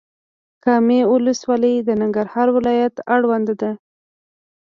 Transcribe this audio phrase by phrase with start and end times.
[0.63, 3.71] کامې ولسوالۍ د ننګرهار ولايت اړوند ده.